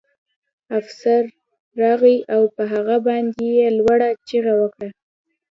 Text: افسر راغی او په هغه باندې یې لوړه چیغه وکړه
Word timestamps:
افسر 0.79 1.23
راغی 1.81 2.17
او 2.35 2.41
په 2.55 2.63
هغه 2.73 2.97
باندې 3.07 3.45
یې 3.57 3.67
لوړه 3.77 4.09
چیغه 4.27 4.53
وکړه 4.61 4.89